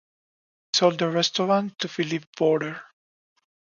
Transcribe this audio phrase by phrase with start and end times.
[0.73, 2.81] He sold the restaurant to Philippe Bohrer.